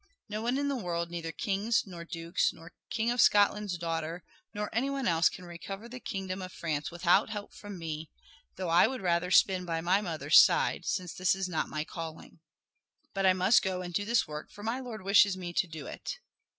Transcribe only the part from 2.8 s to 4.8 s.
king of Scotland's daughter, nor